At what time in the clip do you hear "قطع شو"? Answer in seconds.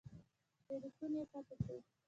1.31-1.77